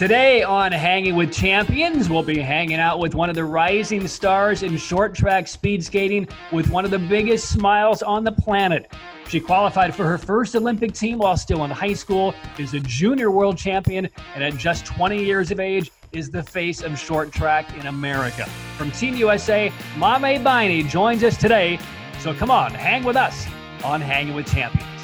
[0.00, 4.62] Today on Hanging with Champions, we'll be hanging out with one of the rising stars
[4.62, 8.90] in short track speed skating with one of the biggest smiles on the planet.
[9.28, 13.30] She qualified for her first Olympic team while still in high school, is a junior
[13.30, 17.70] world champion, and at just 20 years of age, is the face of short track
[17.76, 18.46] in America.
[18.78, 21.78] From Team USA, Mame Biney joins us today.
[22.20, 23.46] So come on, hang with us
[23.84, 24.99] on Hanging with Champions.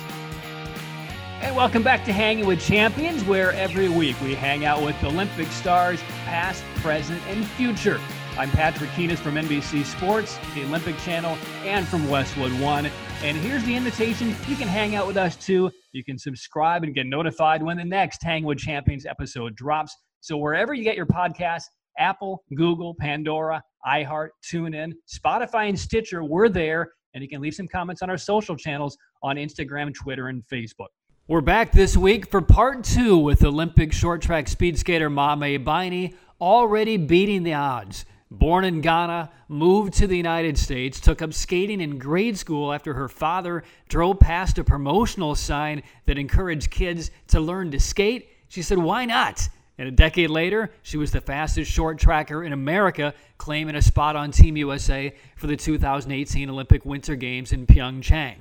[1.47, 5.47] And welcome back to Hanging with Champions, where every week we hang out with Olympic
[5.47, 8.01] stars, past, present, and future.
[8.37, 12.91] I'm Patrick Keenis from NBC Sports, the Olympic Channel, and from Westwood One.
[13.23, 14.35] And here's the invitation.
[14.49, 15.71] You can hang out with us too.
[15.93, 19.97] You can subscribe and get notified when the next Hang with Champions episode drops.
[20.23, 26.49] So wherever you get your podcasts, Apple, Google, Pandora, iHeart, TuneIn, Spotify, and Stitcher, we're
[26.49, 26.91] there.
[27.15, 30.89] And you can leave some comments on our social channels on Instagram, Twitter, and Facebook.
[31.29, 36.15] We're back this week for part two with Olympic short track speed skater Mame Biney,
[36.41, 38.07] already beating the odds.
[38.31, 42.95] Born in Ghana, moved to the United States, took up skating in grade school after
[42.95, 48.29] her father drove past a promotional sign that encouraged kids to learn to skate.
[48.47, 49.49] She said, Why not?
[49.79, 54.15] And a decade later, she was the fastest short tracker in America, claiming a spot
[54.15, 58.37] on Team USA for the 2018 Olympic Winter Games in Pyeongchang.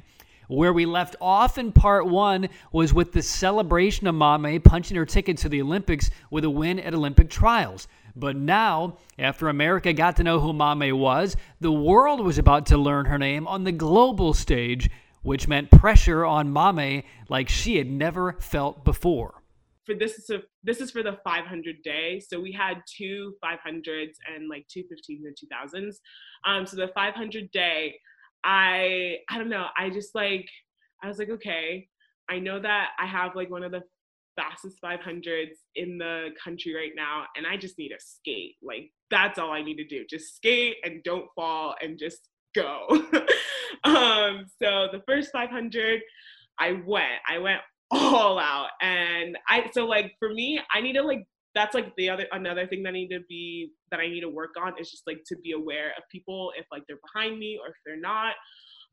[0.48, 5.06] Where we left off in part one was with the celebration of Mame punching her
[5.06, 7.88] ticket to the Olympics with a win at Olympic trials.
[8.16, 12.78] But now, after America got to know who Mame was, the world was about to
[12.78, 14.90] learn her name on the global stage,
[15.24, 19.42] which meant pressure on Mame like she had never felt before.
[19.86, 22.20] For this is a, this is for the 500 day.
[22.20, 25.96] So we had two 500s and like two 15s and 2000s.
[26.46, 27.96] Um, so the 500 day,
[28.46, 29.66] I I don't know.
[29.78, 30.48] I just like
[31.04, 31.88] I was like, okay,
[32.30, 33.82] I know that I have like one of the
[34.36, 38.56] fastest 500s in the country right now and I just need to skate.
[38.62, 40.06] Like that's all I need to do.
[40.10, 42.88] Just skate and don't fall and just go.
[43.84, 46.02] um so the first 500
[46.60, 47.22] I went.
[47.28, 51.74] I went all out and I so like for me, I need to like that's
[51.74, 54.56] like the other another thing that I need to be that I need to work
[54.62, 57.70] on is just like to be aware of people if like they're behind me or
[57.70, 58.36] if they're not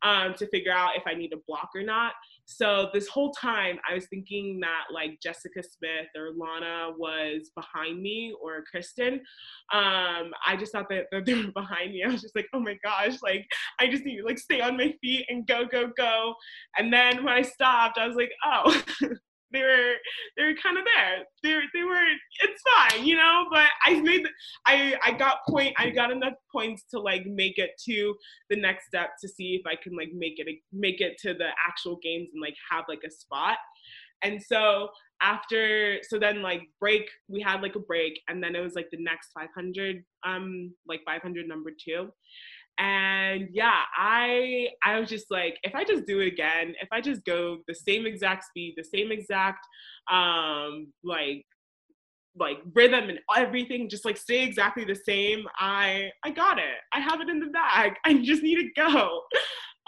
[0.03, 2.13] um, to figure out if I need to block or not.
[2.45, 8.03] So this whole time I was thinking that like Jessica Smith or Lana was behind
[8.03, 9.15] me or Kristen.
[9.73, 12.03] Um, I just thought that, that they were behind me.
[12.05, 13.47] I was just like, oh my gosh, like
[13.81, 16.35] I just need to like stay on my feet and go, go, go.
[16.77, 18.83] And then when I stopped, I was like, oh,
[19.53, 19.95] they were
[20.37, 21.25] they were kind of there.
[21.43, 22.07] They they were
[22.41, 23.47] it's fine, you know.
[23.51, 24.27] But I made
[24.67, 28.15] I I got point I got enough points to like make it to
[28.51, 31.49] the next step to see if I can like make it make it to the
[31.69, 33.59] actual games and like have like a spot.
[34.23, 34.89] And so
[35.23, 38.89] after so then like break we had like a break and then it was like
[38.91, 42.09] the next 500 um like 500 number 2
[42.79, 47.01] and yeah i i was just like if i just do it again if i
[47.01, 49.67] just go the same exact speed the same exact
[50.11, 51.45] um like
[52.39, 56.79] like rhythm and everything just like stay exactly the same i i got it.
[56.93, 57.95] I have it in the bag.
[58.05, 59.23] I just need to go.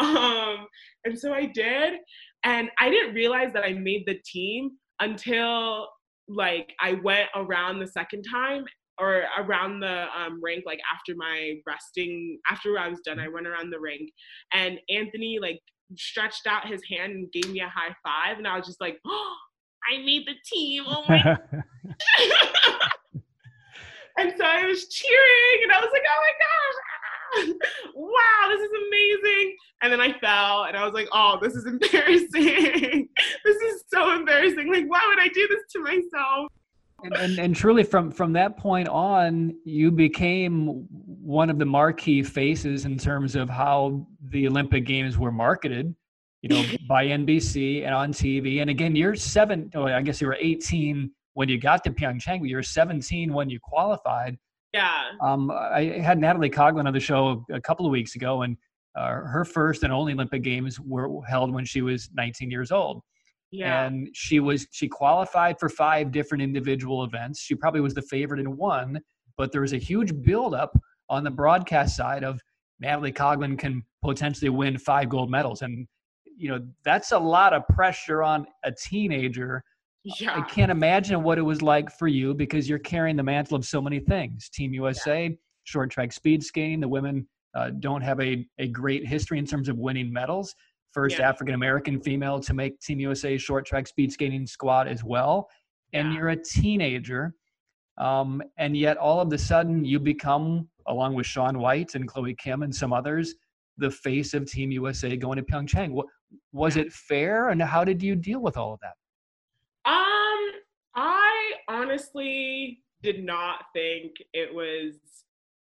[0.00, 0.66] Um
[1.04, 2.00] and so i did.
[2.42, 5.86] And i didn't realize that i made the team until
[6.26, 8.64] like i went around the second time
[8.98, 13.46] or around the um, rink like after my resting after i was done i went
[13.46, 14.10] around the rink
[14.52, 15.60] and anthony like
[15.96, 18.98] stretched out his hand and gave me a high five and i was just like
[19.06, 19.36] oh,
[19.92, 21.16] i made the team oh my
[24.18, 26.80] and so i was cheering and i was like oh my gosh
[27.94, 29.56] wow this is amazing.
[29.82, 33.08] And then i fell and i was like oh this is embarrassing.
[33.44, 34.72] This is so embarrassing.
[34.72, 36.52] Like why would i do this to myself
[37.04, 42.22] and, and, and truly from from that point on you became one of the marquee
[42.22, 45.94] faces in terms of how the olympic games were marketed
[46.42, 50.26] you know by nbc and on tv and again you're seven oh, i guess you
[50.26, 54.38] were 18 when you got to pyeongchang but you were 17 when you qualified.
[54.72, 55.10] Yeah.
[55.22, 58.56] Um, i had natalie coughlin on the show a couple of weeks ago and
[58.96, 63.02] uh, her first and only olympic games were held when she was 19 years old
[63.58, 63.84] yeah.
[63.84, 67.40] And she was she qualified for five different individual events.
[67.40, 69.00] She probably was the favorite in one,
[69.36, 70.76] but there was a huge buildup
[71.08, 72.40] on the broadcast side of
[72.80, 75.62] Natalie Coughlin can potentially win five gold medals.
[75.62, 75.86] And
[76.36, 79.62] you know, that's a lot of pressure on a teenager.
[80.02, 80.36] Yeah.
[80.36, 83.64] I can't imagine what it was like for you because you're carrying the mantle of
[83.64, 84.48] so many things.
[84.48, 85.34] Team USA, yeah.
[85.62, 89.68] short track speed skating, the women uh, don't have a, a great history in terms
[89.68, 90.54] of winning medals
[90.94, 91.28] first yeah.
[91.28, 95.48] African American female to make Team USA short track speed skating squad as well.
[95.92, 96.18] And yeah.
[96.18, 97.34] you're a teenager.
[97.98, 102.34] Um, and yet, all of a sudden, you become, along with Shaun White and Chloe
[102.34, 103.34] Kim and some others,
[103.76, 105.90] the face of Team USA going to Pyeongchang.
[105.90, 106.06] What,
[106.52, 108.94] was it fair, and how did you deal with all of that?
[109.84, 110.60] Um,
[110.94, 114.94] I honestly did not think it was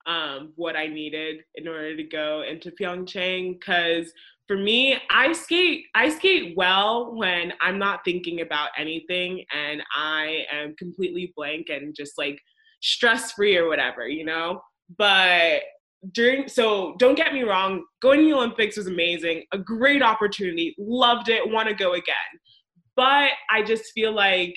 [0.07, 4.13] um, what I needed in order to go into Pyeongchang because
[4.49, 10.45] for me, I skate I skate well when I'm not thinking about anything and I
[10.53, 12.39] am completely blank and just like
[12.81, 14.61] stress free or whatever, you know?
[14.99, 15.63] But
[16.13, 20.75] during so don't get me wrong, going to the Olympics was amazing, a great opportunity,
[20.79, 22.15] loved it, want to go again.
[22.97, 24.55] But I just feel like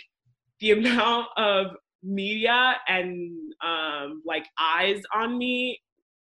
[0.59, 1.67] the amount of
[2.03, 5.79] media and um, like eyes on me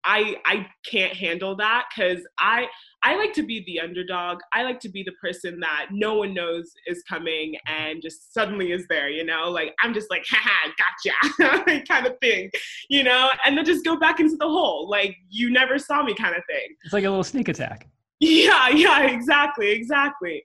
[0.04, 2.66] I I can't handle that because I
[3.02, 4.38] I like to be the underdog.
[4.52, 8.72] I like to be the person that no one knows is coming and just suddenly
[8.72, 9.50] is there, you know?
[9.50, 12.50] Like I'm just like, haha, gotcha kind of thing,
[12.88, 14.88] you know, and then just go back into the hole.
[14.88, 16.76] Like you never saw me kind of thing.
[16.84, 17.88] It's like a little sneak attack.
[18.20, 20.44] Yeah, yeah, exactly, exactly.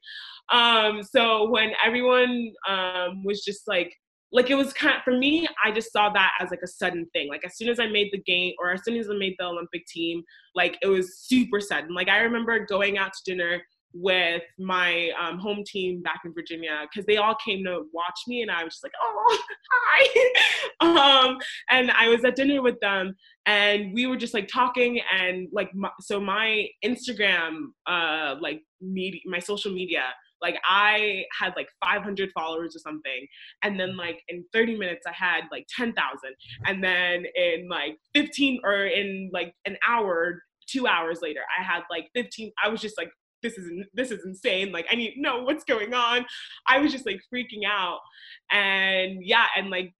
[0.51, 3.94] Um, so when everyone um was just like
[4.35, 7.07] like it was kind of for me i just saw that as like a sudden
[7.13, 7.29] thing.
[7.29, 9.45] Like as soon as i made the game or as soon as i made the
[9.45, 10.21] olympic team
[10.53, 11.95] like it was super sudden.
[11.95, 13.61] Like i remember going out to dinner
[13.97, 18.41] with my um, home team back in virginia because they all came to watch me
[18.41, 19.37] and i was just like oh
[19.71, 20.31] hi.
[20.81, 21.38] Um,
[21.71, 23.15] and i was at dinner with them
[23.45, 29.21] and we were just like talking and like my, so my instagram uh like media
[29.25, 30.03] my social media
[30.41, 33.27] like I had like 500 followers or something.
[33.63, 35.95] And then like in 30 minutes, I had like 10,000.
[36.65, 41.83] And then in like 15 or in like an hour, two hours later, I had
[41.89, 42.51] like 15.
[42.63, 43.09] I was just like,
[43.43, 44.71] this is this is insane.
[44.71, 46.25] Like I need know what's going on.
[46.67, 47.99] I was just like freaking out.
[48.51, 49.93] And yeah, and like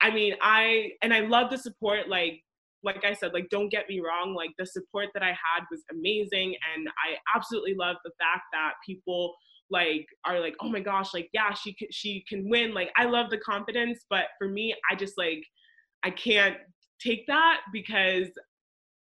[0.00, 2.42] I mean, I and I love the support like
[2.86, 5.82] like I said, like don't get me wrong, like the support that I had was
[5.90, 9.34] amazing and I absolutely love the fact that people
[9.70, 13.04] like are like oh my gosh like yeah she can she can win like i
[13.04, 15.42] love the confidence but for me i just like
[16.04, 16.56] i can't
[17.02, 18.28] take that because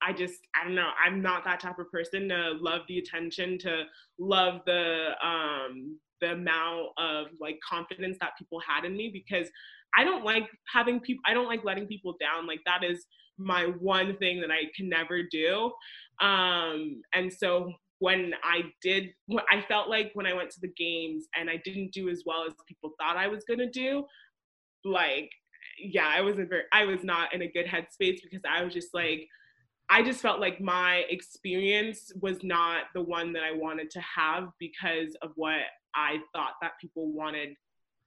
[0.03, 3.59] i just i don't know i'm not that type of person to love the attention
[3.59, 3.85] to
[4.19, 9.49] love the um the amount of like confidence that people had in me because
[9.97, 13.05] i don't like having people i don't like letting people down like that is
[13.39, 15.73] my one thing that i can never do
[16.21, 17.73] um and so
[18.05, 19.15] when I did,
[19.51, 22.45] I felt like when I went to the games and I didn't do as well
[22.47, 24.05] as people thought I was gonna do,
[24.85, 25.31] like,
[25.79, 28.93] yeah, I wasn't very, I was not in a good headspace because I was just
[28.93, 29.27] like,
[29.91, 34.49] I just felt like my experience was not the one that I wanted to have
[34.59, 35.61] because of what
[35.95, 37.55] I thought that people wanted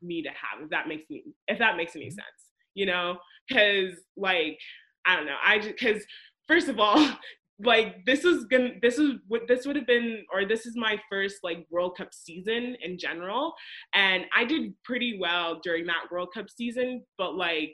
[0.01, 0.63] me to have.
[0.63, 2.15] If that makes me, if that makes any mm-hmm.
[2.15, 4.59] sense, you know, because like
[5.07, 6.03] I don't know, I just because
[6.47, 7.09] first of all,
[7.59, 11.01] like this is gonna this is what this would have been or this is my
[11.09, 13.53] first like world cup season in general.
[13.93, 17.73] And i did pretty well during that world cup season but like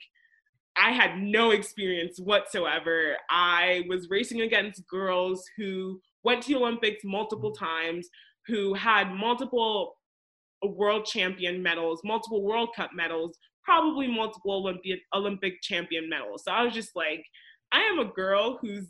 [0.77, 3.17] i had no experience whatsoever.
[3.29, 8.07] I was racing against girls who went to the olympics multiple times
[8.47, 9.95] who had multiple
[10.65, 16.43] uh, world champion medals multiple world cup medals probably multiple olympic olympic champion medals.
[16.45, 17.23] So i was just like
[17.71, 18.87] i am a girl who's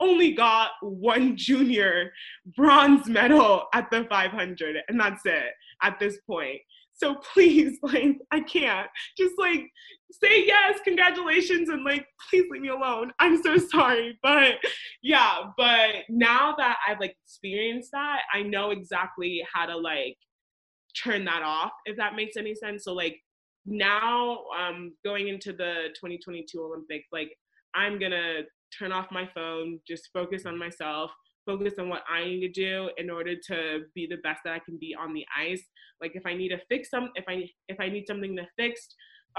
[0.00, 2.12] only got one junior
[2.56, 5.52] bronze medal at the 500 and that's it
[5.82, 6.58] at this point.
[6.94, 8.88] So please like i can't.
[9.18, 9.68] Just like
[10.10, 13.12] say yes congratulations and like please leave me alone.
[13.18, 14.56] I'm so sorry but
[15.02, 20.16] yeah but now that i've like experienced that i know exactly how to like
[21.02, 22.84] turn that off if that makes any sense.
[22.84, 23.20] So like
[23.64, 27.30] now um going into the 2022 olympic like
[27.74, 28.42] i'm gonna
[28.76, 31.10] turn off my phone, just focus on myself,
[31.46, 34.58] focus on what I need to do in order to be the best that I
[34.60, 35.62] can be on the ice.
[36.00, 38.88] Like if I need to fix some, if I if I need something to fix,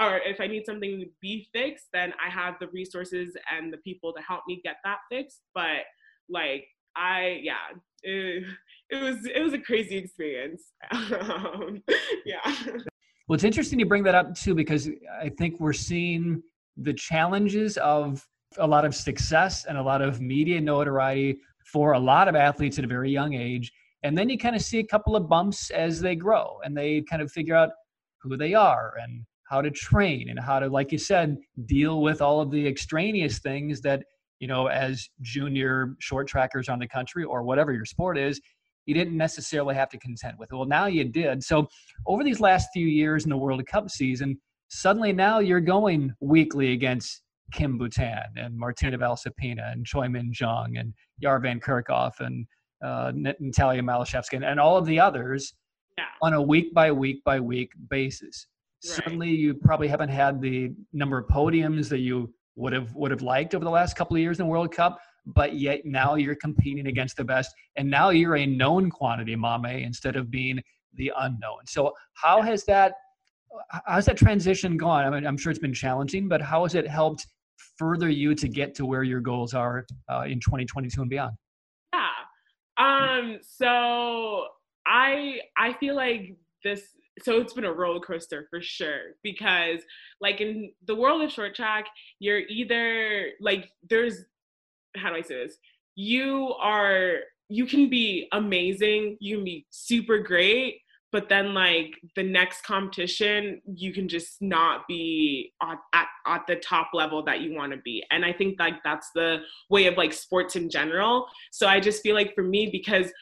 [0.00, 3.78] or if I need something to be fixed, then I have the resources and the
[3.78, 5.40] people to help me get that fixed.
[5.54, 5.84] But
[6.28, 6.66] like
[6.96, 8.44] I, yeah, it,
[8.90, 10.62] it was it was a crazy experience.
[10.90, 11.82] um,
[12.24, 12.54] yeah.
[13.26, 14.90] Well, it's interesting you bring that up too because
[15.20, 16.42] I think we're seeing
[16.76, 18.26] the challenges of
[18.58, 22.78] a lot of success and a lot of media notoriety for a lot of athletes
[22.78, 23.72] at a very young age.
[24.02, 27.02] And then you kind of see a couple of bumps as they grow and they
[27.08, 27.70] kind of figure out
[28.20, 32.20] who they are and how to train and how to, like you said, deal with
[32.20, 34.04] all of the extraneous things that,
[34.38, 38.40] you know, as junior short trackers on the country or whatever your sport is,
[38.86, 40.52] you didn't necessarily have to contend with.
[40.52, 41.42] Well, now you did.
[41.42, 41.68] So
[42.06, 44.38] over these last few years in the World Cup season,
[44.68, 47.22] suddenly now you're going weekly against
[47.52, 52.46] Kim Boutin and Martina Valcepina and Choi Min Jung and Yar Van Kerkhof and
[52.84, 55.54] uh, Natalia Maliszewska and, and all of the others
[55.98, 56.04] yeah.
[56.22, 58.46] on a week by week by week basis.
[58.84, 58.96] Right.
[58.96, 63.22] Certainly, you probably haven't had the number of podiums that you would have would have
[63.22, 66.34] liked over the last couple of years in the World Cup, but yet now you're
[66.34, 70.60] competing against the best, and now you're a known quantity, Mame, instead of being
[70.94, 71.66] the unknown.
[71.66, 72.94] So, how has that
[73.86, 75.04] how's that transition gone?
[75.04, 77.26] I mean, I'm sure it's been challenging, but how has it helped
[77.78, 81.36] further you to get to where your goals are uh, in 2022 and beyond?
[81.92, 82.08] Yeah.
[82.76, 83.38] Um.
[83.42, 84.46] So
[84.86, 86.82] I I feel like this
[87.22, 89.80] so it's been a roller coaster for sure because
[90.20, 91.86] like in the world of short track
[92.18, 94.24] you're either like there's
[94.96, 95.56] how do i say this?
[95.96, 97.16] You are
[97.48, 100.80] you can be amazing you can be super great
[101.12, 106.56] but then like the next competition you can just not be at, at, at the
[106.56, 108.02] top level that you want to be.
[108.10, 109.38] And i think like that's the
[109.70, 111.26] way of like sports in general.
[111.52, 113.12] So i just feel like for me because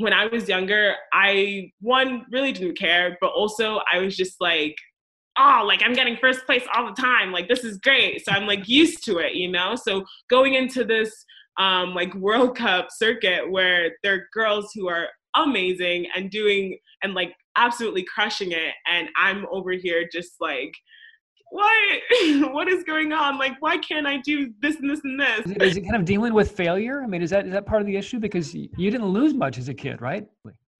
[0.00, 4.74] when I was younger, I one really didn't care, but also I was just like,
[5.38, 7.32] oh, like I'm getting first place all the time.
[7.32, 8.24] Like this is great.
[8.24, 9.74] So I'm like used to it, you know?
[9.74, 11.12] So going into this
[11.58, 17.14] um like World Cup circuit where there are girls who are amazing and doing and
[17.14, 20.72] like absolutely crushing it and I'm over here just like
[21.50, 22.00] what
[22.52, 25.52] what is going on like why can't i do this and this and this is
[25.52, 27.80] it, is it kind of dealing with failure i mean is that is that part
[27.80, 30.26] of the issue because you didn't lose much as a kid right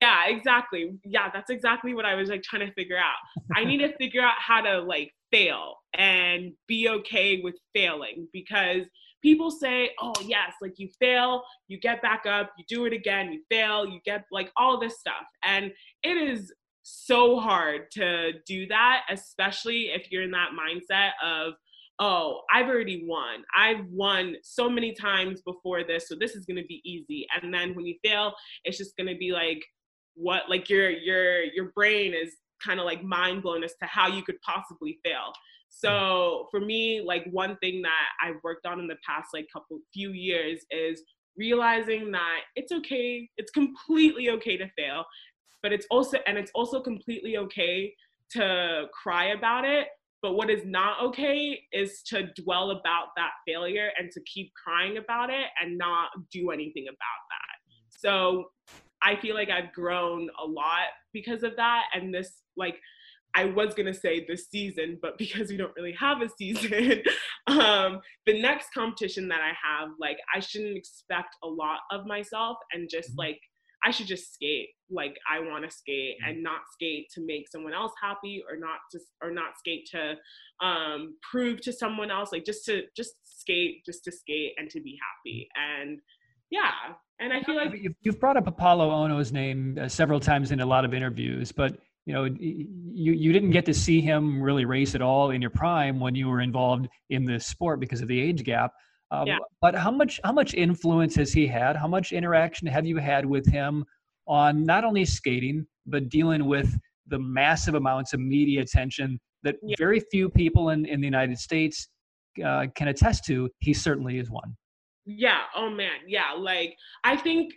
[0.01, 3.17] yeah exactly yeah that's exactly what i was like trying to figure out
[3.55, 8.83] i need to figure out how to like fail and be okay with failing because
[9.23, 13.33] people say oh yes like you fail you get back up you do it again
[13.33, 15.71] you fail you get like all this stuff and
[16.03, 16.53] it is
[16.83, 21.55] so hard to do that, especially if you're in that mindset of,
[21.99, 23.45] oh, I've already won.
[23.57, 27.27] I've won so many times before this, so this is gonna be easy.
[27.41, 28.33] And then when you fail,
[28.65, 29.63] it's just gonna be like,
[30.21, 30.49] what?
[30.49, 32.35] Like your your your brain is
[32.65, 35.33] kind of like mind blown as to how you could possibly fail.
[35.71, 36.51] So mm.
[36.51, 40.11] for me, like one thing that I've worked on in the past like couple few
[40.11, 41.03] years is
[41.37, 45.05] realizing that it's okay, it's completely okay to fail
[45.63, 47.95] but it's also and it's also completely okay
[48.31, 49.89] to cry about it
[50.23, 54.99] but what is not okay is to dwell about that failure and to keep crying
[54.99, 57.87] about it and not do anything about that mm.
[57.89, 58.45] so
[59.03, 62.77] i feel like i've grown a lot because of that and this like
[63.35, 67.03] I was gonna say this season, but because we don't really have a season,
[67.47, 72.57] um, the next competition that I have, like I shouldn't expect a lot of myself
[72.73, 73.21] and just mm-hmm.
[73.21, 73.41] like
[73.85, 76.31] I should just skate like I want to skate mm-hmm.
[76.31, 80.17] and not skate to make someone else happy or not just or not skate to
[80.65, 84.81] um, prove to someone else like just to just skate just to skate and to
[84.81, 86.01] be happy and
[86.51, 87.73] yeah and I feel like
[88.03, 91.79] you've brought up Apollo Ono's name uh, several times in a lot of interviews but
[92.07, 95.51] you know you you didn't get to see him really race at all in your
[95.51, 98.73] prime when you were involved in this sport because of the age gap
[99.11, 99.39] um, yeah.
[99.61, 101.77] But how much how much influence has he had?
[101.77, 103.85] How much interaction have you had with him
[104.27, 109.75] on not only skating but dealing with the massive amounts of media attention that yeah.
[109.79, 111.89] very few people in, in the United States
[112.45, 113.51] uh, can attest to?
[113.59, 114.57] He certainly is one.
[115.17, 115.43] Yeah.
[115.55, 116.01] Oh man.
[116.07, 116.33] Yeah.
[116.37, 117.53] Like I think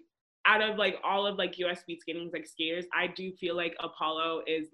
[0.45, 3.75] out of like all of like US speed skating like skaters, I do feel like
[3.79, 4.67] apollo is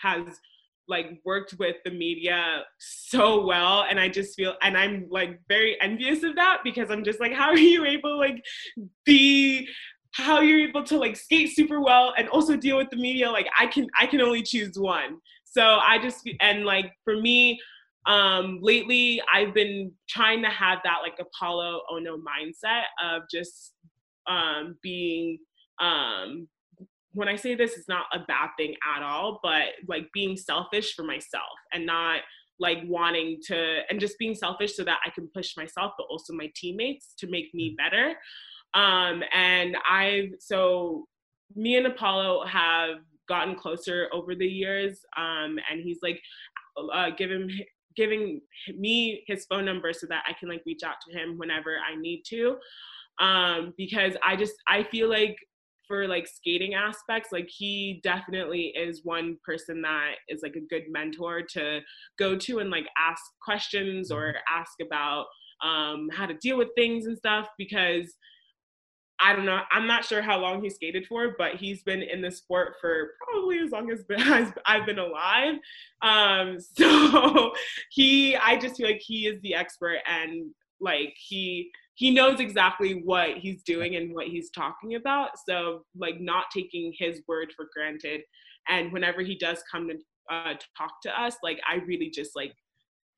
[0.00, 0.40] has
[0.88, 5.78] like worked with the media so well and i just feel and i'm like very
[5.82, 8.42] envious of that because i'm just like how are you able like
[9.04, 9.68] be
[10.12, 13.48] how you're able to like skate super well and also deal with the media like
[13.58, 17.60] i can i can only choose one so i just and like for me
[18.08, 23.74] um lately i've been trying to have that like Apollo Ono mindset of just
[24.26, 25.38] um being
[25.80, 26.48] um
[27.18, 30.94] when I say this, it's not a bad thing at all, but like being selfish
[30.94, 32.20] for myself and not
[32.60, 36.32] like wanting to, and just being selfish so that I can push myself, but also
[36.32, 38.14] my teammates to make me better.
[38.74, 41.06] Um, and I've, so
[41.56, 42.98] me and Apollo have
[43.28, 45.00] gotten closer over the years.
[45.16, 46.20] Um, and he's like,
[46.94, 47.50] uh, given,
[47.98, 48.40] giving
[48.74, 52.00] me his phone number so that I can like reach out to him whenever I
[52.00, 52.56] need to.
[53.20, 55.36] Um, because I just, I feel like
[55.88, 60.82] for like skating aspects like he definitely is one person that is like a good
[60.90, 61.80] mentor to
[62.18, 65.24] go to and like ask questions or ask about
[65.64, 68.14] um, how to deal with things and stuff because
[69.20, 69.60] I don't know.
[69.72, 73.14] I'm not sure how long he skated for, but he's been in the sport for
[73.22, 74.04] probably as long as,
[74.66, 75.54] I've been alive.
[76.02, 77.52] Um, so
[77.90, 83.02] he, I just feel like he is the expert, and like he he knows exactly
[83.04, 85.30] what he's doing and what he's talking about.
[85.44, 88.20] So like not taking his word for granted,
[88.68, 89.96] and whenever he does come to
[90.30, 92.54] uh, talk to us, like I really just like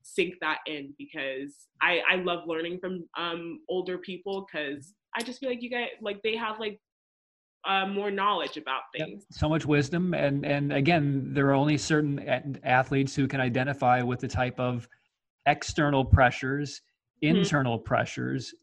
[0.03, 5.39] sink that in because I I love learning from um older people because I just
[5.39, 6.79] feel like you guys like they have like
[7.67, 9.25] uh, more knowledge about things.
[9.29, 9.37] Yep.
[9.39, 14.19] So much wisdom, and and again, there are only certain athletes who can identify with
[14.19, 14.87] the type of
[15.45, 16.81] external pressures,
[17.23, 17.37] mm-hmm.
[17.37, 18.53] internal pressures,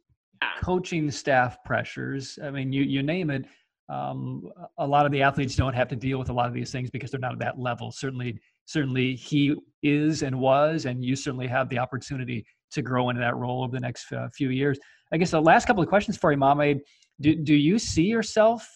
[0.42, 0.48] yeah.
[0.62, 2.38] coaching staff pressures.
[2.42, 3.44] I mean, you you name it.
[3.90, 4.42] Um,
[4.76, 6.90] a lot of the athletes don't have to deal with a lot of these things
[6.90, 7.90] because they're not at that level.
[7.90, 13.20] Certainly, certainly he is and was, and you certainly have the opportunity to grow into
[13.20, 14.78] that role over the next uh, few years.
[15.12, 16.80] I guess the last couple of questions for you, Mame.
[17.20, 18.68] Do do you see yourself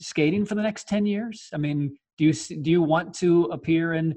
[0.00, 1.48] skating for the next ten years?
[1.52, 4.14] I mean, do you do you want to appear in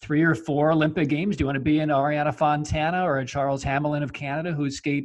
[0.00, 1.36] three or four Olympic games?
[1.36, 4.70] Do you want to be an Arianna Fontana or a Charles Hamelin of Canada who
[4.70, 5.04] skate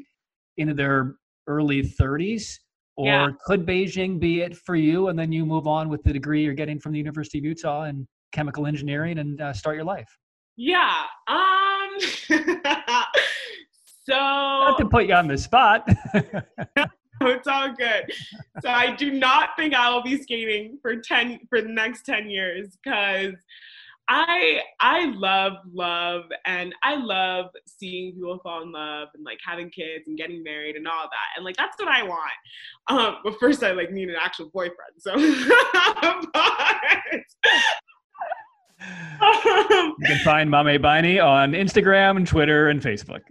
[0.58, 1.16] into their
[1.48, 2.58] early 30s?
[2.98, 3.30] Or yeah.
[3.46, 6.54] could Beijing be it for you, and then you move on with the degree you're
[6.54, 10.10] getting from the University of Utah in chemical engineering and uh, start your life?
[10.58, 11.04] Yeah.
[11.28, 11.98] Um.
[14.08, 15.88] So not to put you on the spot.
[17.22, 18.12] it's all good.
[18.62, 22.30] So I do not think I will be skating for ten for the next ten
[22.30, 23.36] years because
[24.08, 29.70] I I love love and I love seeing people fall in love and like having
[29.70, 32.32] kids and getting married and all that and like that's what I want.
[32.88, 34.94] Um, but first I like need an actual boyfriend.
[34.98, 35.46] So, you
[40.06, 43.22] can find Mame Biney on Instagram and Twitter and Facebook.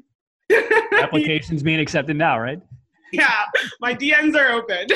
[0.98, 2.60] Applications being accepted now, right?
[3.12, 3.46] Yeah,
[3.80, 4.86] my DMs are open.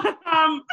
[0.26, 0.64] um,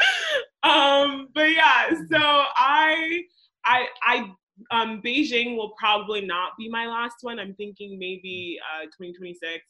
[0.63, 3.23] um, but yeah, so I,
[3.65, 4.31] I, I,
[4.71, 7.37] um, Beijing will probably not be my last one.
[7.37, 9.61] I'm thinking maybe uh, 2026,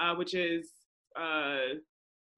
[0.00, 0.68] uh, which is
[1.20, 1.74] uh,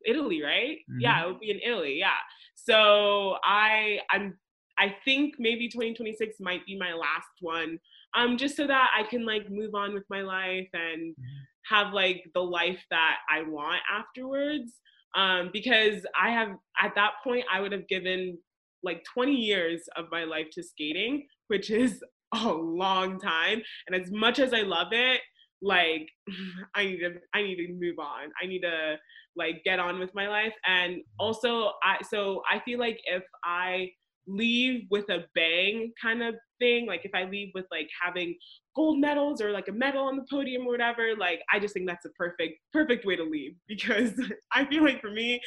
[0.06, 0.78] Italy, right?
[0.90, 1.00] Mm-hmm.
[1.00, 1.98] Yeah, it would be in Italy.
[1.98, 2.16] Yeah.
[2.54, 4.38] So I, I'm,
[4.78, 7.78] I think maybe 2026 might be my last one
[8.14, 11.74] um just so that I can like move on with my life and mm-hmm.
[11.74, 14.72] have like the life that I want afterwards.
[15.14, 18.36] Um, because I have at that point I would have given
[18.82, 23.62] like 20 years of my life to skating, which is a long time.
[23.86, 25.20] And as much as I love it,
[25.62, 26.08] like
[26.74, 28.30] I need to I need to move on.
[28.42, 28.96] I need to
[29.36, 30.54] like get on with my life.
[30.66, 33.90] And also I so I feel like if I
[34.26, 38.34] leave with a bang kind of thing like if i leave with like having
[38.74, 41.86] gold medals or like a medal on the podium or whatever like i just think
[41.86, 44.12] that's a perfect perfect way to leave because
[44.52, 45.40] i feel like for me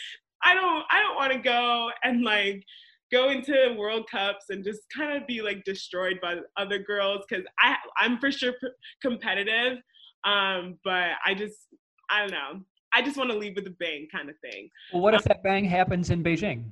[0.44, 2.64] i don't i don't want to go and like
[3.12, 7.46] go into world cups and just kind of be like destroyed by other girls because
[7.60, 8.54] i i'm for sure
[9.02, 9.78] competitive
[10.26, 11.68] um but i just
[12.10, 12.62] i don't know.
[12.92, 14.70] I just want to leave with a bang kind of thing.
[14.92, 16.66] Well what if um, that bang happens in beijing?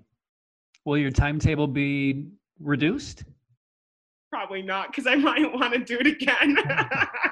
[0.86, 2.28] Will your timetable be
[2.60, 3.24] reduced?
[4.38, 6.58] Probably not, because I might want to do it again.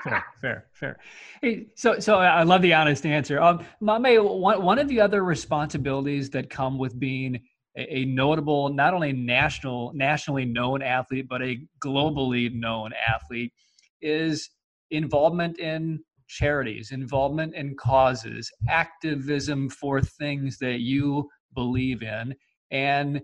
[0.03, 0.97] fair, fair, fair.
[1.39, 3.39] Hey, so, so I love the honest answer.
[3.39, 7.39] Um, Mame, one, one of the other responsibilities that come with being
[7.77, 13.53] a, a notable, not only national, nationally known athlete, but a globally known athlete,
[14.01, 14.49] is
[14.89, 22.33] involvement in charities, involvement in causes, activism for things that you believe in,
[22.71, 23.21] and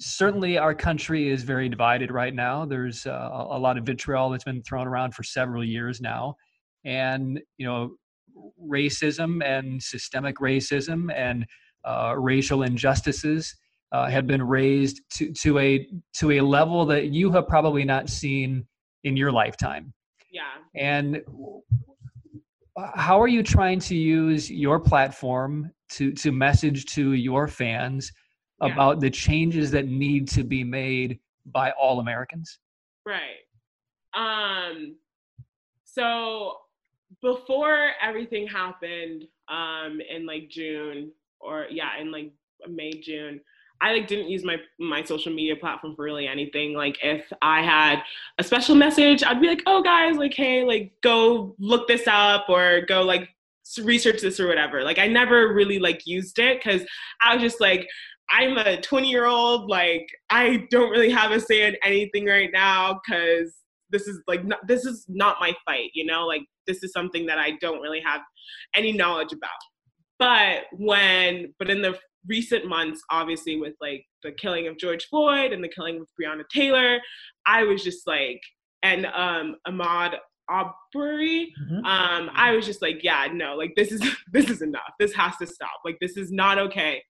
[0.00, 2.64] certainly our country is very divided right now.
[2.64, 6.36] There's uh, a lot of vitriol that's been thrown around for several years now.
[6.84, 7.96] And you know
[8.62, 11.46] racism and systemic racism and
[11.84, 13.54] uh, racial injustices
[13.92, 18.08] uh, have been raised to, to a to a level that you have probably not
[18.08, 18.66] seen
[19.04, 19.92] in your lifetime.
[20.30, 20.42] Yeah.
[20.74, 21.22] And
[22.94, 28.12] how are you trying to use your platform to to message to your fans
[28.62, 28.72] yeah.
[28.72, 32.58] about the changes that need to be made by all Americans?
[33.06, 33.46] Right.
[34.14, 34.96] Um
[35.84, 36.58] so
[37.22, 42.32] before everything happened um in like June or yeah, in like
[42.68, 43.40] May, June,
[43.80, 46.74] I like didn't use my my social media platform for really anything.
[46.74, 48.02] Like if I had
[48.38, 52.46] a special message, I'd be like, "Oh guys, like hey, like go look this up
[52.48, 53.28] or go like
[53.82, 56.82] research this or whatever." Like I never really like used it cuz
[57.22, 57.88] I was just like
[58.30, 59.68] I'm a 20 year old.
[59.68, 63.54] Like, I don't really have a say in anything right now because
[63.90, 66.26] this is like, not, this is not my fight, you know?
[66.26, 68.20] Like, this is something that I don't really have
[68.74, 69.50] any knowledge about.
[70.18, 75.52] but when but in the recent months obviously with like the killing of george floyd
[75.52, 76.98] and the killing of breonna taylor
[77.46, 78.40] i was just like
[78.82, 80.16] and um ahmaud
[80.50, 81.84] Arbery, mm-hmm.
[81.84, 84.00] um, I was just like, yeah, no, like this is
[84.32, 84.94] this is enough.
[84.98, 85.80] This has to stop.
[85.84, 87.02] Like this is not okay.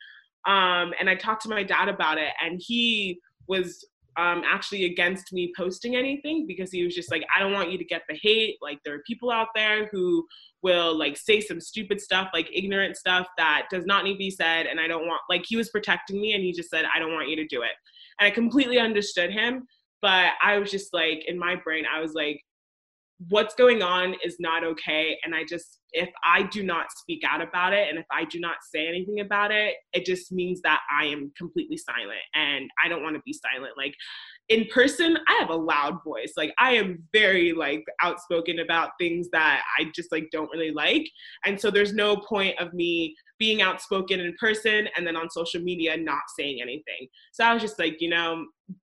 [0.47, 3.85] Um, and I talked to my dad about it, and he was
[4.19, 7.79] um, actually against me posting anything because he was just like, I don't want you
[7.79, 8.57] to get the hate.
[8.61, 10.27] Like there are people out there who
[10.63, 14.31] will like say some stupid stuff, like ignorant stuff that does not need to be
[14.31, 15.21] said, and I don't want.
[15.31, 17.63] Like he was protecting me, and he just said, I don't want you to do
[17.63, 17.71] it.
[18.19, 19.67] And I completely understood him,
[20.03, 22.43] but I was just like, in my brain, I was like,
[23.29, 27.43] what's going on is not okay and i just if i do not speak out
[27.43, 30.81] about it and if i do not say anything about it it just means that
[30.97, 33.73] i am completely silent and i don't want to be silent.
[33.77, 33.95] Like
[34.49, 36.35] in person i have a loud voice.
[36.37, 41.09] Like i am very like outspoken about things that i just like don't really like
[41.45, 45.61] and so there's no point of me being outspoken in person and then on social
[45.61, 47.09] media not saying anything.
[47.33, 48.45] So i was just like you know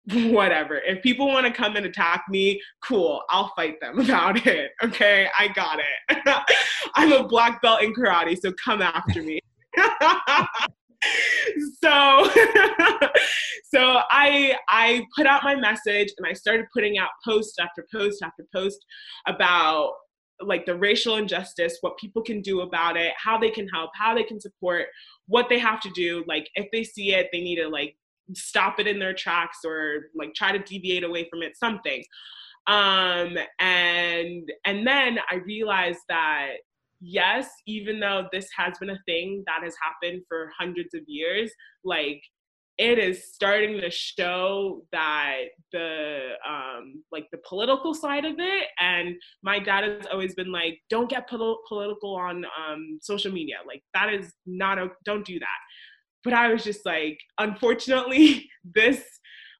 [0.11, 0.77] whatever.
[0.77, 4.71] If people want to come and attack me, cool, I'll fight them about it.
[4.83, 6.17] Okay, I got it.
[6.95, 9.39] I'm a black belt in karate, so come after me.
[11.83, 12.29] so
[13.73, 18.21] so I I put out my message and I started putting out post after post
[18.21, 18.85] after post
[19.27, 19.93] about
[20.41, 24.13] like the racial injustice, what people can do about it, how they can help, how
[24.13, 24.87] they can support,
[25.27, 26.23] what they have to do.
[26.27, 27.95] Like if they see it, they need to like
[28.35, 32.03] stop it in their tracks or like try to deviate away from it something.
[32.67, 36.51] Um and and then i realized that
[37.01, 41.51] yes even though this has been a thing that has happened for hundreds of years
[41.83, 42.21] like
[42.77, 49.15] it is starting to show that the um like the political side of it and
[49.43, 53.57] my dad has always been like don't get pol- political on um social media.
[53.67, 55.59] Like that is not a don't do that
[56.23, 59.03] but I was just like, unfortunately, this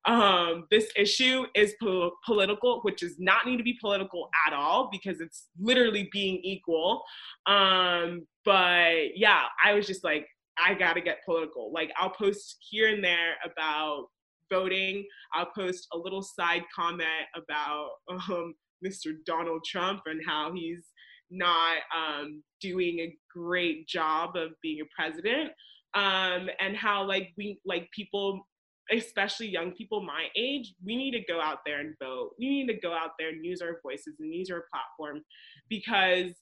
[0.06, 4.89] um, this issue is po- political, which does not need to be political at all
[4.91, 7.04] because it's literally being equal.
[7.45, 11.71] Um, but yeah, I was just like, I gotta get political.
[11.71, 14.08] Like, I'll post here and there about
[14.52, 15.06] voting.
[15.34, 19.13] I'll post a little side comment about um, Mr.
[19.26, 20.89] Donald Trump and how he's
[21.32, 25.52] not um, doing a great job of being a president
[25.96, 28.48] um, and how like we like people
[28.92, 32.32] especially young people my age we need to go out there and vote.
[32.38, 35.24] We need to go out there and use our voices and use our platform
[35.70, 36.34] because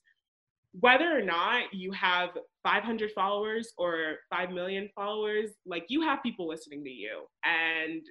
[0.80, 2.30] whether or not you have
[2.62, 8.02] 500 followers or 5 million followers like you have people listening to you and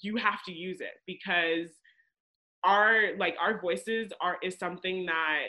[0.00, 1.70] you have to use it because
[2.64, 5.46] our like our voices are is something that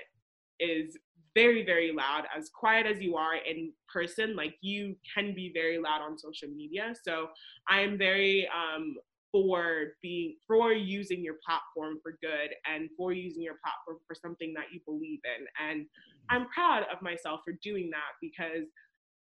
[0.60, 0.98] is
[1.36, 2.24] very very loud.
[2.36, 6.50] As quiet as you are in person like you can be very loud on social
[6.50, 6.94] media.
[7.04, 7.28] So
[7.70, 8.96] i am very um
[9.32, 14.54] for being for using your platform for good and for using your platform for something
[14.56, 15.46] that you believe in.
[15.70, 15.86] And
[16.30, 18.68] i'm proud of myself for doing that because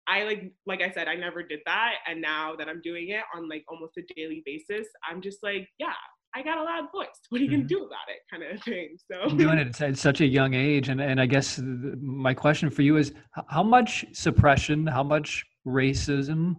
[0.09, 1.95] i like like i said i never did that.
[2.07, 5.69] And now that i'm doing it on like almost a daily basis i'm just like
[5.79, 5.93] yeah
[6.35, 7.09] I got a loud voice.
[7.29, 7.59] What are you mm-hmm.
[7.59, 8.97] gonna do about it, kind of thing.
[9.11, 12.83] So doing it at such a young age, and and I guess my question for
[12.83, 13.13] you is,
[13.49, 16.57] how much suppression, how much racism,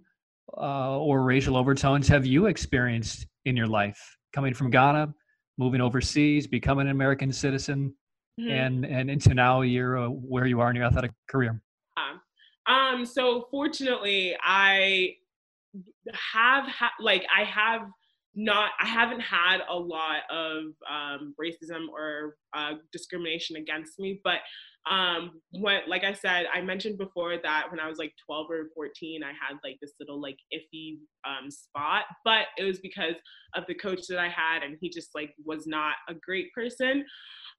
[0.58, 5.14] uh, or racial overtones have you experienced in your life, coming from Ghana,
[5.58, 7.94] moving overseas, becoming an American citizen,
[8.40, 8.52] mm-hmm.
[8.52, 11.62] and and into now you're uh, where you are in your athletic career.
[12.68, 13.06] Um.
[13.06, 15.16] So fortunately, I
[16.34, 17.82] have ha- like I have
[18.36, 24.39] not i haven't had a lot of um, racism or uh, discrimination against me but
[24.89, 28.63] um when like i said i mentioned before that when i was like 12 or
[28.74, 33.13] 14 i had like this little like iffy um spot but it was because
[33.56, 37.06] of the coach that i had and he just like was not a great person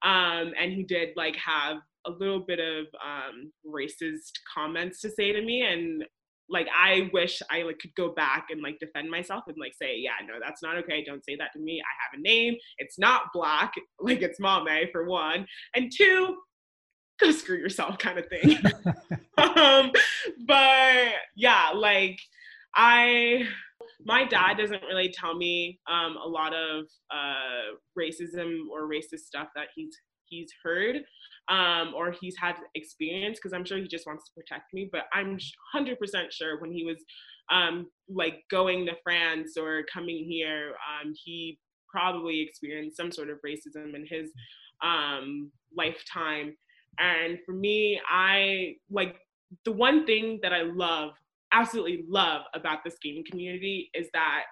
[0.03, 5.33] um and he did like have a little bit of um racist comments to say
[5.33, 6.05] to me and
[6.53, 9.97] like I wish I like could go back and like defend myself and like say,
[9.99, 11.03] yeah, no, that's not okay.
[11.03, 11.81] Don't say that to me.
[11.81, 12.57] I have a name.
[12.79, 13.73] It's not black.
[14.01, 16.37] Like it's Mame for one, and two,
[17.21, 18.59] go screw yourself kind of thing.
[19.39, 19.93] um,
[20.45, 22.19] but yeah, like
[22.75, 23.47] I
[24.05, 29.49] my dad doesn't really tell me um, a lot of uh, racism or racist stuff
[29.55, 30.97] that he's he's heard
[31.53, 34.89] um, or he's had experience because I'm sure he just wants to protect me.
[34.91, 35.39] But I'm
[35.77, 35.97] 100%
[36.31, 36.97] sure when he was
[37.53, 43.37] um, like going to France or coming here, um, he probably experienced some sort of
[43.47, 44.31] racism in his
[44.83, 46.57] um, lifetime.
[46.99, 49.17] And for me, I like
[49.67, 51.11] the one thing that I love,
[51.53, 54.45] absolutely love about the skating community is that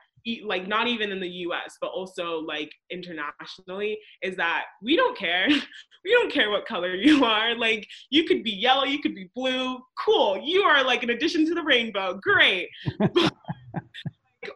[0.44, 5.48] like not even in the US but also like internationally is that we don't care.
[6.02, 7.54] We don't care what color you are.
[7.54, 9.78] Like you could be yellow you could be blue.
[10.02, 10.40] Cool.
[10.42, 12.18] You are like an addition to the rainbow.
[12.22, 12.70] Great.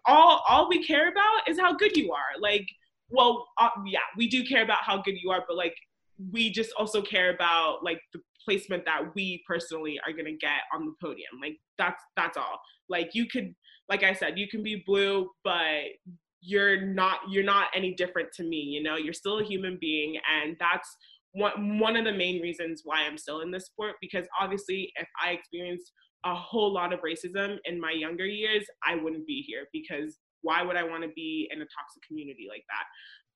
[0.06, 2.40] All all we care about is how good you are.
[2.40, 2.66] Like
[3.10, 5.76] well uh, yeah we do care about how good you are but like
[6.32, 10.60] we just also care about like the placement that we personally are going to get
[10.72, 11.40] on the podium.
[11.40, 12.60] Like that's that's all.
[12.88, 13.54] Like you could
[13.88, 15.82] like i said you can be blue but
[16.40, 18.96] you're not you're not any different to me you know?
[18.96, 20.96] You're still a human being and that's
[21.32, 25.08] one one of the main reasons why i'm still in this sport because obviously if
[25.24, 25.92] i experienced
[26.24, 30.62] a whole lot of racism in my younger years i wouldn't be here because why
[30.62, 32.84] would i want to be in a toxic community like that?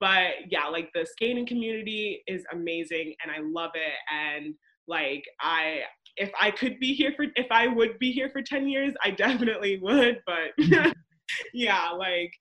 [0.01, 4.55] But yeah like the skating community is amazing and i love it and
[4.87, 5.81] like i
[6.19, 9.11] if i could be here for if i would be here for 10 years i
[9.11, 10.91] definitely would but mm-hmm.
[11.55, 12.33] yeah like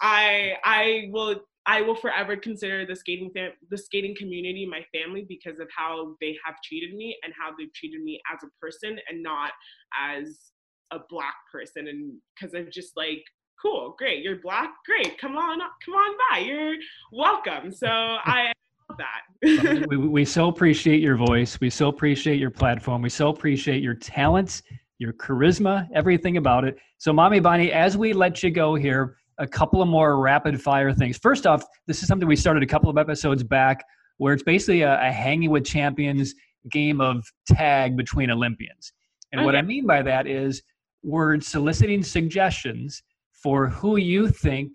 [0.00, 5.24] i i will i will forever consider the skating fam- the skating community my family
[5.28, 8.98] because of how they have treated me and how they've treated me as a person
[9.08, 9.52] and not
[9.98, 10.52] as
[10.90, 13.24] a black person and because I'm just like
[13.62, 16.74] cool, great, you're black, great, come on, come on by, you're
[17.12, 17.70] welcome.
[17.70, 18.52] So I
[18.98, 19.86] that.
[19.88, 21.60] we, we so appreciate your voice.
[21.60, 23.02] We so appreciate your platform.
[23.02, 24.62] We so appreciate your talents,
[24.98, 26.78] your charisma, everything about it.
[26.98, 30.92] So, Mommy Bonnie, as we let you go here, a couple of more rapid fire
[30.92, 31.18] things.
[31.18, 33.84] First off, this is something we started a couple of episodes back
[34.18, 36.34] where it's basically a, a hanging with champions
[36.70, 38.92] game of tag between Olympians.
[39.32, 39.46] And okay.
[39.46, 40.62] what I mean by that is
[41.02, 44.70] we're soliciting suggestions for who you think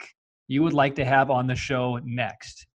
[0.47, 2.66] you would like to have on the show next.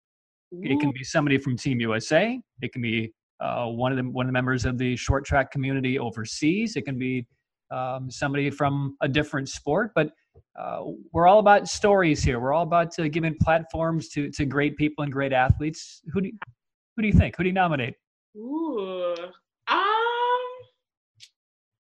[0.60, 2.38] It can be somebody from Team USA.
[2.60, 5.50] It can be uh, one of the one of the members of the short track
[5.50, 6.76] community overseas.
[6.76, 7.26] It can be
[7.70, 9.92] um, somebody from a different sport.
[9.94, 10.10] But
[10.58, 12.38] uh, we're all about stories here.
[12.38, 16.02] We're all about uh, giving platforms to to great people and great athletes.
[16.12, 16.34] Who do you,
[16.96, 17.36] who do you think?
[17.36, 17.94] Who do you nominate?
[18.36, 19.14] Ooh,
[19.68, 19.78] um,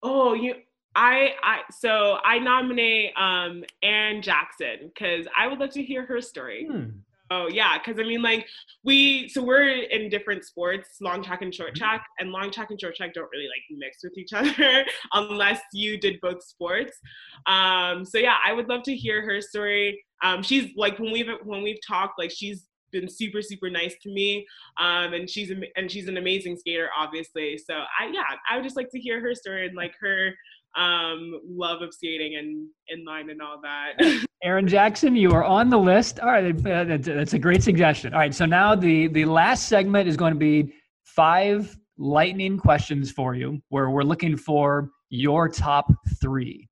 [0.03, 0.55] oh, you
[0.95, 6.21] I I so I nominate um Erin Jackson because I would love to hear her
[6.21, 6.67] story.
[6.69, 6.89] Hmm.
[7.31, 8.47] Oh yeah, because I mean, like
[8.83, 11.83] we, so we're in different sports, long track and short mm-hmm.
[11.83, 15.61] track, and long track and short track don't really like mix with each other unless
[15.73, 16.97] you did both sports.
[17.45, 20.03] Um, so yeah, I would love to hear her story.
[20.23, 24.09] Um, she's like when we've when we've talked, like she's been super super nice to
[24.09, 24.47] me,
[24.79, 27.59] um, and she's and she's an amazing skater, obviously.
[27.59, 30.33] So I yeah, I would just like to hear her story and like her
[30.77, 34.25] um, love of skating and inline and all that.
[34.43, 36.19] Erin Jackson, you are on the list.
[36.19, 38.13] All right, that's a great suggestion.
[38.13, 43.11] All right, so now the the last segment is going to be five lightning questions
[43.11, 46.67] for you, where we're looking for your top three.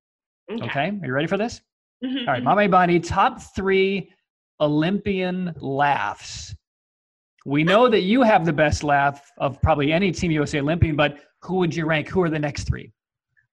[0.50, 0.88] Okay, okay?
[0.88, 1.60] are you ready for this?
[2.04, 2.42] Mm-hmm, all right.
[2.42, 4.10] Mama Bonnie, top three
[4.60, 6.54] Olympian laughs.
[7.44, 11.18] We know that you have the best laugh of probably any Team USA Olympian, but
[11.42, 12.08] who would you rank?
[12.08, 12.92] Who are the next three?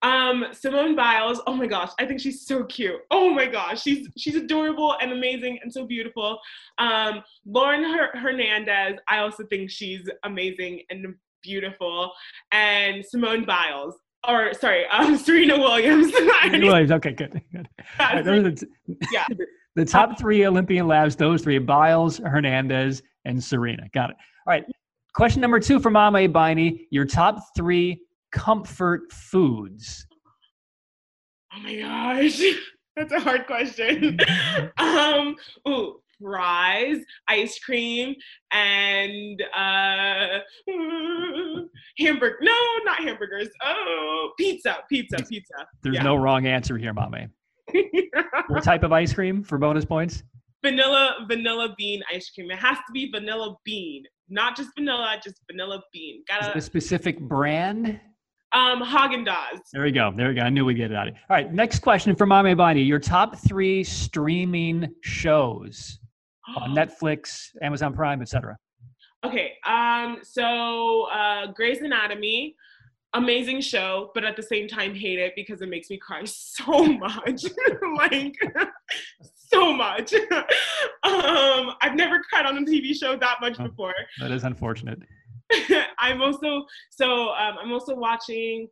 [0.06, 3.02] Um, Simone Biles, oh my gosh, I think she's so cute.
[3.10, 6.38] Oh my gosh, she's she's adorable and amazing and so beautiful.
[6.78, 12.12] Um, Lauren Her- Hernandez, I also think she's amazing and beautiful.
[12.52, 13.96] And Simone Biles,
[14.28, 16.13] or sorry, um, Serena Williams.
[16.52, 17.68] Williams, okay, good, good.
[18.00, 18.68] Right, the,
[19.12, 19.26] yeah.
[19.76, 23.89] The top three Olympian labs, those three, Biles, Hernandez, and Serena.
[23.91, 24.18] Got it.
[24.46, 24.65] All right.
[25.15, 26.88] Question number two for Mama Bonnie.
[26.91, 28.02] Your top three
[28.36, 30.06] comfort foods?
[31.54, 32.41] Oh my gosh,
[32.95, 34.19] that's a hard question.
[34.78, 35.36] um,
[35.67, 38.13] ooh, fries, ice cream,
[38.52, 40.39] and uh,
[41.98, 42.38] hamburger.
[42.41, 43.48] No, not hamburgers.
[43.63, 45.54] Oh, pizza, pizza, pizza.
[45.82, 46.04] There's yeah.
[46.04, 47.28] no wrong answer here, mommy.
[48.48, 50.24] what type of ice cream for bonus points?
[50.62, 52.52] Vanilla, vanilla bean ice cream.
[52.52, 56.24] It has to be vanilla bean, not just vanilla, just vanilla bean.
[56.28, 58.00] Got a specific brand?
[58.56, 59.60] Um, Haagen Dazs.
[59.74, 60.13] There we go.
[60.15, 60.41] There we go.
[60.41, 61.20] I knew we'd get it out of it.
[61.30, 61.54] All right.
[61.54, 62.82] Next question for Mame Bonnie.
[62.82, 66.00] Your top three streaming shows
[66.56, 68.58] on Netflix, Amazon Prime, etc.
[69.26, 69.56] Okay.
[69.68, 70.20] Um.
[70.24, 72.56] So, uh, Grey's Anatomy,
[73.13, 76.86] amazing show, but at the same time hate it because it makes me cry so
[76.86, 77.44] much.
[77.98, 78.38] like
[79.52, 80.13] so much.
[80.13, 83.94] um, I've never cried on a TV show that much oh, before.
[84.22, 85.00] That is unfortunate.
[85.99, 88.67] I'm also so um, I'm also watching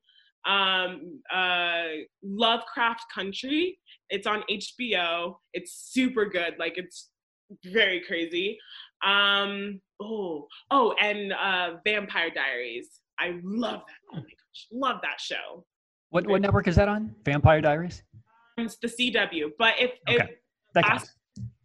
[0.45, 1.83] um, uh,
[2.23, 3.79] Lovecraft Country.
[4.09, 5.35] It's on HBO.
[5.53, 6.55] It's super good.
[6.59, 7.09] Like it's
[7.65, 8.57] very crazy.
[9.05, 12.99] Um, oh, oh, and uh, Vampire Diaries.
[13.19, 13.95] I love that.
[14.11, 15.65] Oh my gosh, love that show.
[16.09, 17.15] What what network is that on?
[17.25, 18.03] Vampire Diaries.
[18.57, 20.23] It's the CW, but if Okay.
[20.23, 20.29] if
[20.75, 21.13] That counts.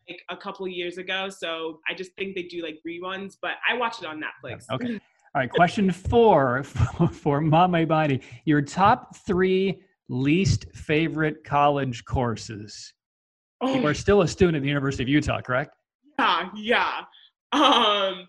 [0.08, 3.36] Like a couple years ago, so I just think they do like reruns.
[3.40, 4.64] But I watch it on Netflix.
[4.72, 4.94] Okay.
[5.34, 5.50] All right.
[5.50, 8.20] Question four for, for Mama Bani.
[8.44, 12.92] Your top three least favorite college courses.
[13.62, 15.74] You Oh are still a student at the University of Utah, correct?
[16.18, 17.00] yeah, yeah.
[17.52, 18.28] Um,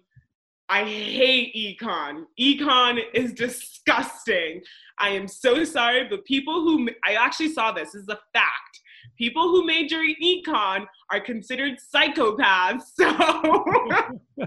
[0.70, 2.24] I hate econ.
[2.40, 4.62] Econ is disgusting.
[5.00, 8.80] I am so sorry, but people who I actually saw this, this is a fact.
[9.18, 12.82] People who major in econ are considered psychopaths.
[12.96, 14.46] So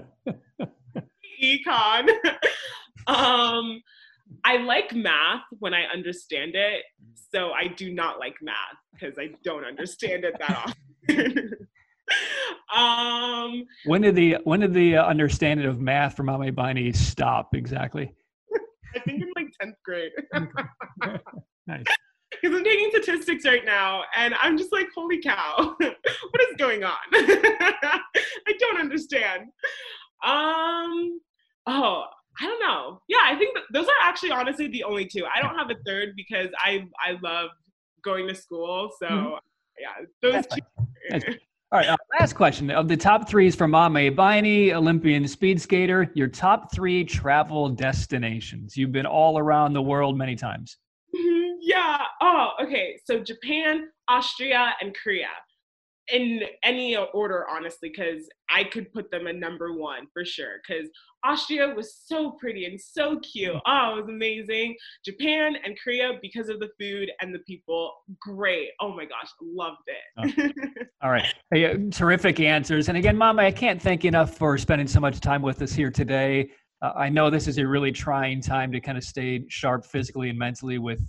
[1.42, 2.08] econ.
[3.08, 3.82] um,
[4.44, 6.84] I like math when I understand it.
[7.32, 8.54] So I do not like math
[8.92, 10.74] because I don't understand it that
[11.10, 11.52] often.
[12.76, 17.54] um, When did the when did the uh, understanding of math for Maame Biney stop
[17.54, 18.14] exactly?
[18.94, 20.12] I think in like 10th grade.
[21.66, 21.84] Nice.
[22.42, 26.82] Because I'm taking statistics right now and I'm just like, holy cow, what is going
[26.82, 26.96] on?
[27.12, 28.00] I
[28.58, 29.42] don't understand.
[30.24, 31.20] Um,
[31.66, 32.04] oh,
[32.40, 33.00] I don't know.
[33.08, 35.24] Yeah, I think those are actually honestly the only two.
[35.32, 37.50] I don't have a third because I I love
[38.02, 38.90] going to school.
[38.98, 39.38] So Mhm.
[39.78, 41.38] yeah, those That's two.
[41.72, 41.88] All right.
[41.88, 46.10] Uh, last question of the top three is from Maame Biney, Olympian speed skater.
[46.14, 48.76] Your top three travel destinations.
[48.76, 50.76] You've been all around the world many times.
[51.14, 51.98] Mhm, Yeah.
[52.20, 52.98] Oh, okay.
[53.04, 55.28] So Japan, Austria, and Korea.
[56.12, 60.56] In any order, honestly, because I could put them at number one for sure.
[60.66, 60.90] Because
[61.24, 63.54] Austria was so pretty and so cute.
[63.64, 64.76] Oh, it was amazing.
[65.04, 67.92] Japan and Korea because of the food and the people.
[68.20, 68.70] Great.
[68.80, 70.88] Oh my gosh, loved it.
[71.02, 71.32] All right.
[71.52, 72.88] Hey, uh, terrific answers.
[72.88, 75.72] And again, Maame, I can't thank you enough for spending so much time with us
[75.72, 76.50] here today.
[76.82, 80.28] Uh, I know this is a really trying time to kind of stay sharp physically
[80.28, 81.00] and mentally with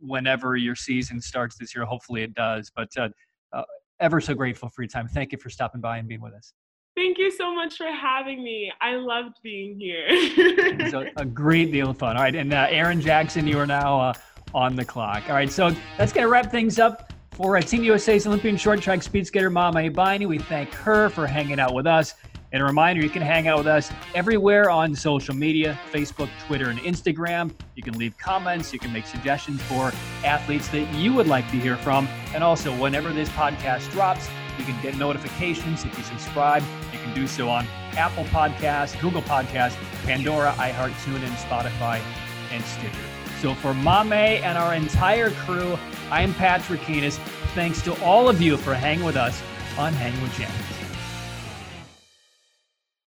[0.00, 1.84] whenever your season starts this year.
[1.86, 2.70] Hopefully it does.
[2.76, 3.08] But uh,
[3.52, 3.62] uh,
[4.00, 5.08] ever so grateful for your time.
[5.08, 6.52] Thank you for stopping by and being with us.
[6.94, 8.70] Thank you so much for having me.
[8.80, 10.04] I loved being here.
[10.08, 12.16] It was a, a great deal of fun.
[12.16, 12.34] All right.
[12.34, 14.12] And uh, Erin Jackson, you are now uh,
[14.52, 15.22] on the clock.
[15.28, 15.50] All right.
[15.50, 19.50] So that's going to wrap things up for Team USA's Olympian short track speed skater
[19.50, 20.26] Maame Biney.
[20.26, 22.14] We thank her for hanging out with us.
[22.52, 26.70] And a reminder, you can hang out with us everywhere on social media Facebook, Twitter,
[26.70, 27.52] and Instagram.
[27.74, 28.72] You can leave comments.
[28.72, 29.92] You can make suggestions for
[30.24, 32.08] athletes that you would like to hear from.
[32.34, 36.62] And also, whenever this podcast drops, you can get notifications if you subscribe.
[36.92, 42.00] You can do so on Apple Podcasts, Google Podcasts, Pandora, iHeart, TuneIn, Spotify,
[42.50, 42.96] and Stitcher.
[43.40, 45.78] So for Maame and our entire crew,
[46.10, 47.18] I am Patrick Keenis.
[47.54, 49.42] Thanks to all of you for hanging with us
[49.76, 50.77] on Hanging with Champions.